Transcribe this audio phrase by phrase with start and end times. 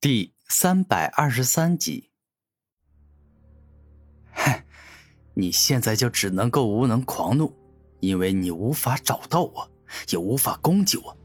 [0.00, 2.08] 第三百二十三集。
[4.32, 4.62] 哼，
[5.34, 7.52] 你现在就只能够无能狂怒，
[7.98, 9.68] 因为你无法找到我，
[10.10, 11.16] 也无法攻击我，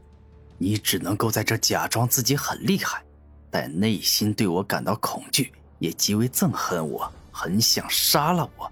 [0.58, 3.04] 你只能够在这假装自己很厉害，
[3.48, 8.68] 但内心对我感到恐惧，也极为憎恨我，很想杀了我。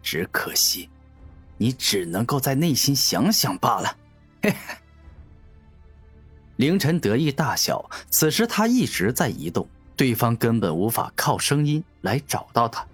[0.00, 0.88] 只可惜，
[1.56, 3.96] 你只能够在内心想想罢了。
[4.42, 4.76] 嘿嘿。
[6.62, 9.66] 凌晨得意大笑，此时他一直在移动，
[9.96, 12.86] 对方根本无法靠声音来找到他。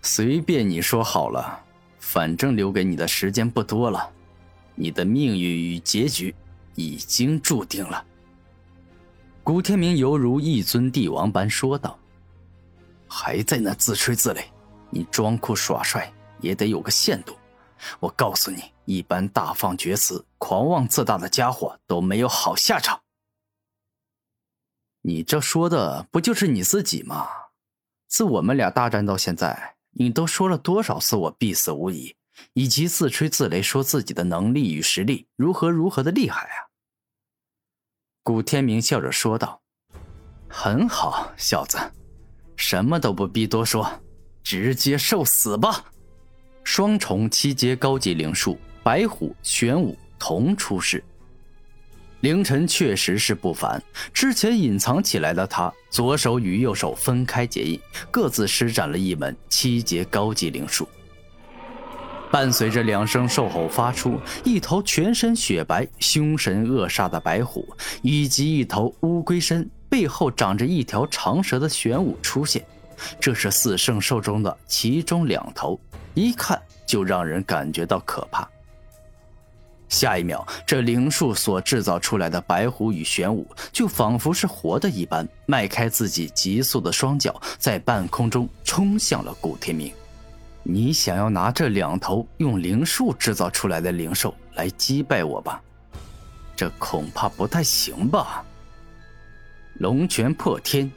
[0.00, 1.62] 随便你说好了，
[1.98, 4.10] 反正留给你的时间不多了，
[4.74, 6.34] 你的命运与结局
[6.76, 8.02] 已经注定了。
[9.44, 11.98] 古天明犹如一尊帝王般说道
[13.06, 14.44] ：“还在那自吹自擂，
[14.88, 17.36] 你装酷耍帅也得有个限度。
[18.00, 23.02] 我告诉你。”一般大放厥词、狂妄自大的家伙都没有好下场。
[25.02, 27.28] 你这说的不就是你自己吗？
[28.08, 32.16] 自我们俩大战到现在，你都说了多少次我必死无疑，
[32.54, 36.72] 以及自吹自擂说自己的能力与实力如何如何的厉害啊！
[38.22, 39.60] 古天明笑着说道
[40.48, 41.78] ：“很好，小子，
[42.56, 44.00] 什么都不必多说，
[44.42, 45.84] 直接受死吧！”
[46.70, 48.58] 双重七阶高级灵术。
[48.82, 51.02] 白虎、玄武同出世。
[52.20, 53.82] 凌晨确实是不凡。
[54.12, 57.80] 之前隐藏起来的他，左手与右手分开结印，
[58.10, 60.86] 各自施展了一门七阶高级灵术。
[62.30, 67.66] 伴随着两声兽吼发出，一头全身雪白、凶神恶煞的白虎，
[68.02, 72.62] 以及一头乌龟身、背后长着一条长蛇的玄武出现。
[73.18, 75.80] 这是四圣兽中的其中两头，
[76.18, 78.48] 一看就让人感觉到可怕。
[79.88, 89.90] 下一秒，这灵术所制造出来的白虎与玄武，就仿佛是活的一般，迈开自己急速的双脚，在半空中冲向了古天明。
[90.62, 95.62] 你想要拿这两头用灵术制造出来的灵兽来击败我吧？
[96.54, 98.44] 这恐怕不太行吧？
[99.74, 100.90] 龙拳破天。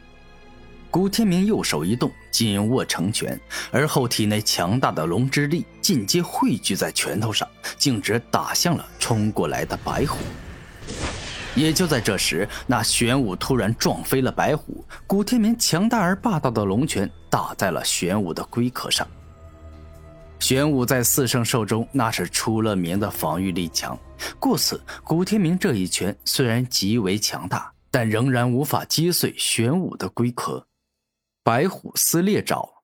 [0.90, 3.40] 古天明右手一动，紧握成拳，
[3.72, 7.47] 而后体内强大的龙之力尽皆汇聚在拳头上，
[7.78, 10.18] 径直打向了冲过来的白虎。
[11.53, 19.06] 也就在这时，那玄武突然撞飞了白虎，古天明强大而霸道的龙拳打在了玄武的龟壳上。
[20.40, 24.00] 玄武在四圣兽中那是出了名的防御力强，
[24.40, 30.66] 故此古天明这一拳虽然极为强大，但仍然无法击碎玄武的龟壳。
[31.44, 32.84] 白虎撕裂爪，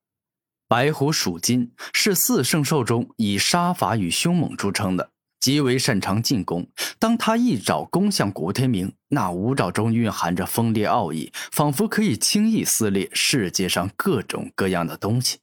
[0.67, 6.67] 白虎属金，是四圣兽中以杀伐与凶猛著称的，极为擅长进攻。
[6.97, 15.37] 当他一爪攻向古天明，那五爪中蕴含着锋利奥义，仿佛可以轻易撕裂世界上各种各样的东西。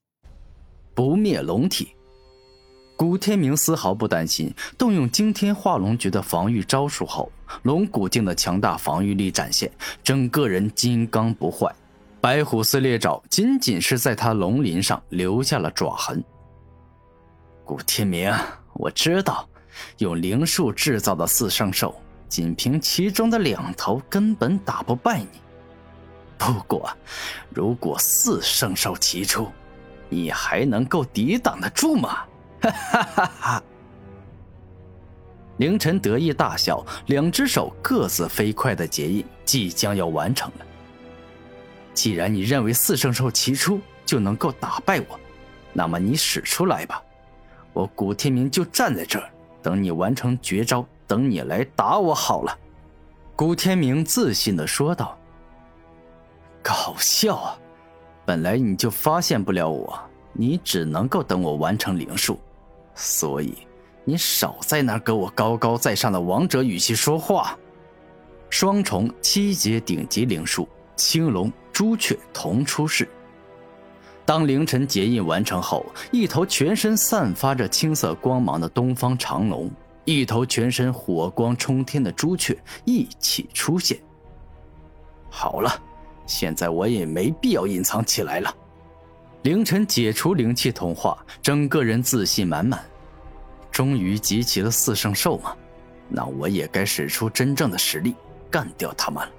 [0.93, 1.95] 不灭龙体，
[2.97, 7.31] 古天明丝毫不担心，动用惊天化龙诀的防御招数后，
[7.63, 9.71] 龙骨境的强大防御力展现，
[10.03, 11.73] 整个人金刚不坏。
[12.25, 16.25] 白虎撕裂爪仅仅是在他龙鳞上留下了爪痕。
[17.67, 18.33] 古天明，
[18.73, 19.47] 我知道，
[19.99, 21.95] 用灵术制造的四圣兽，
[22.27, 25.43] 仅凭其中的两头根本打不败你。
[26.39, 26.89] 不过，
[27.51, 29.53] 如果四圣兽齐出，
[30.09, 32.25] 你还能够抵挡得住吗？
[32.63, 33.63] 哈哈哈哈！
[35.59, 40.65] 凌晨得意大笑，两只手各自飞快的结印，即将要完成了。
[41.95, 45.19] 既然你认为四圣兽齐出就能够打败我，
[45.73, 47.03] 那么你使出来吧，
[47.73, 49.31] 我古天明就站在这儿
[49.63, 52.59] 等你完成绝招，等你来打我好了。”
[53.37, 55.19] 古天明自信的说道。
[56.63, 57.59] “搞笑啊！
[58.25, 59.99] 本来你就发现不了我，
[60.33, 62.39] 你只能够等我完成灵术，
[62.95, 63.67] 所以
[64.05, 67.59] 你少在那给我高高在上的王者语气说话。”
[68.51, 71.53] 双重七阶顶级灵术，青龙。
[71.75, 73.07] 朱雀同出世。
[74.25, 79.69] 当凌晨结印完成后，一头全身散发着青色光芒的东方长龙，
[80.05, 82.57] 一头全身火光冲天的朱雀
[82.87, 83.99] 一起出现。
[85.29, 85.83] 好了，
[86.27, 88.55] 现在我也没必要隐藏起来了。
[89.43, 92.83] 凌晨解除灵气同化，整个人自信满满。
[93.71, 95.55] 终于集齐了四圣兽吗？
[96.09, 98.15] 那我也该使出真正的实力，
[98.49, 99.33] 干掉他们了。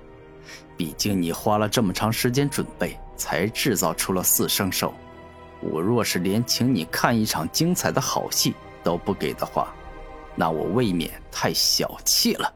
[0.78, 4.94] 毕竟你花了这么长时间准备，才制造出了四圣兽。
[5.62, 9.74] 我若是连请你看一场精彩的好戏都不给的话，
[10.36, 12.54] 那我未免太小气了。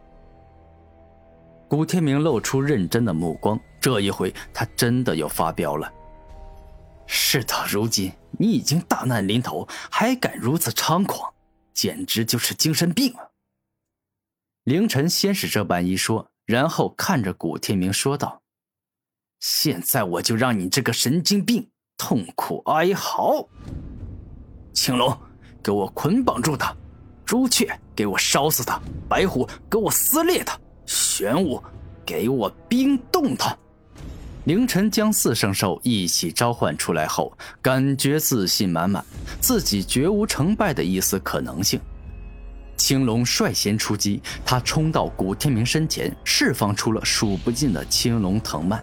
[1.67, 5.91] 古天明露出认真的目光，这一回他真的要发飙了。
[7.07, 11.33] 事到如今，你已经大难临头，还敢如此猖狂，
[11.73, 13.29] 简直就是精神病啊！
[14.65, 18.41] 凌晨先是这般一说，然后看着古天明说道
[19.39, 23.47] ：“现在我就让你这个神经病痛苦哀嚎。
[24.73, 25.15] 青龙，
[25.61, 26.75] 给我捆绑住他；
[27.23, 30.57] 朱雀，给我烧死他；白虎，给我撕裂他；
[30.87, 31.61] 玄武，
[32.03, 33.55] 给我冰冻他。”
[34.45, 37.31] 凌晨将四圣兽一起召唤出来后，
[37.61, 39.05] 感觉自信满满，
[39.39, 41.79] 自己绝无成败的一丝可能性。
[42.89, 48.81] 青龙率先出击，他冲到古天明身前，释放出了数不尽的青龙藤蔓。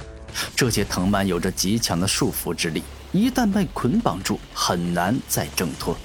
[0.55, 5.97] 这些藤蔓有着极强的束缚之力，一旦被捆绑住，很难再挣脱。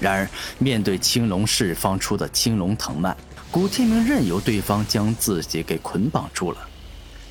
[0.00, 3.14] 然而，面对青龙释放出的青龙藤蔓，
[3.50, 6.58] 古天明任由对方将自己给捆绑住了。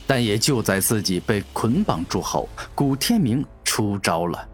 [0.06, 4.48] 但也就在自己被捆绑住后，古天明出招了。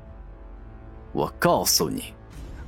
[1.12, 2.14] 我告诉你，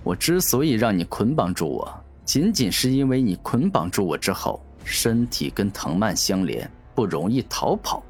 [0.04, 8.04] 我之所以让你捆绑住我，仅仅是因为你捆绑住我之后，身体跟藤蔓相连，不容易逃跑。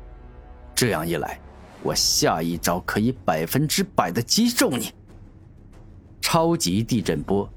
[0.76, 1.40] 这样一来，
[1.82, 4.92] 我下一招可以百分之百的击中你。
[6.22, 7.48] 超级地震波，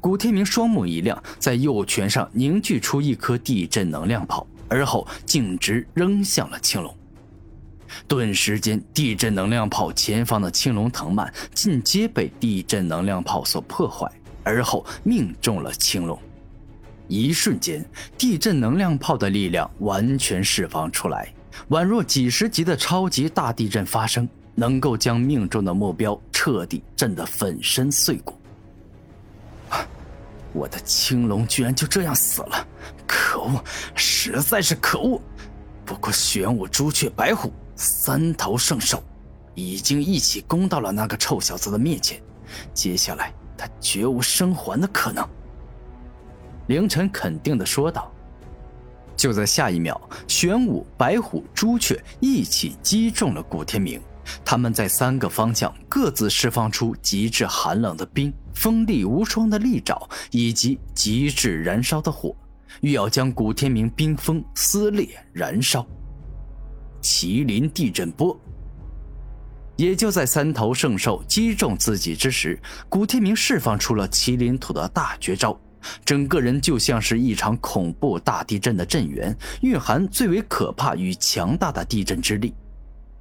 [0.00, 4.46] 古天明双目一亮，在右拳上凝聚出一颗地震能量炮。
[4.70, 6.94] 而后径直扔向了青龙，
[8.06, 14.06] 顿时间，地震能量炮前方的青龙藤蔓尽皆被地震能量炮所破坏，
[14.48, 16.18] 而后命中了青龙。
[17.06, 17.84] 一瞬间，
[18.16, 21.32] 地震能量炮的力量完全释放出来，
[21.70, 28.34] 宛若几十级的超级大地震发生，能够将命中的目标彻底震得粉身碎骨。
[30.52, 32.66] 我的青龙居然就这样死了，
[33.06, 33.62] 可恶，
[33.94, 35.20] 实在是可恶！
[35.84, 39.02] 不过玄武、朱雀、白虎三头圣兽
[39.54, 42.20] 已经一起攻到了那个臭小子的面前，
[42.74, 45.28] 接下来他绝无生还的可能。
[46.68, 48.10] 凌晨肯定的说道。
[49.16, 54.00] 就在下一秒，玄武、白虎、朱雀一起击中了古天明。
[54.44, 62.32] 他们在三个方向各自释放出极致寒冷的冰、锋利无双的利爪以及极致燃烧的火，
[62.80, 65.84] 欲要将古天明冰封、撕裂、燃烧。
[67.02, 68.38] 麒麟地震波。
[69.78, 75.58] 也就在三头圣兽击中自己之时，古天明释放出了麒麟土的大绝招，
[76.04, 82.52] 整个人就像是一场恐怖大地震的震源，蕴含最为可怕与强大的地震之力。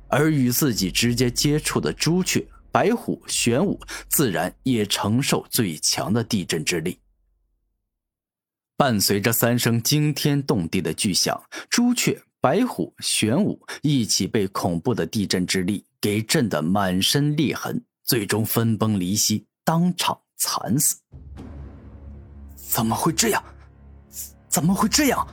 [0.10, 6.98] 而与自己直接接触的朱雀、白虎、玄武，自然也承受最强的地震之力。
[8.76, 11.40] 伴随着三声惊天动地的巨响，
[11.70, 20.98] 朱雀、白虎、玄武一起被恐怖的地震之力给震得满身裂痕，最终分崩离析，当场惨死。
[22.56, 23.44] 怎么会这样？
[24.48, 25.28] 怎么会这样？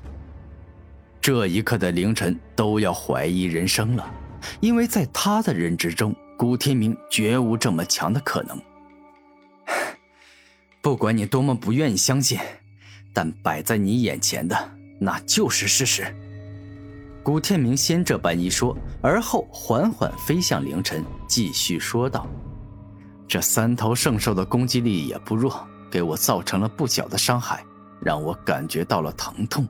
[1.20, 4.10] 这一刻的凌晨都要怀疑人生了。
[4.60, 8.60] 因为在他的认知中，古天明绝无这么强的可能。
[10.80, 12.38] 不管你多么不愿意相信，
[13.12, 14.56] 但摆在你眼前的
[15.00, 16.14] 那就是事实。
[17.24, 22.26] 古天明先这般一说，而后缓缓飞向凌晨，继续说道
[23.26, 27.64] ：“这三头圣兽的攻击力也不弱，给我造成了不小的伤害，
[27.98, 29.66] 让我感觉到了疼痛。”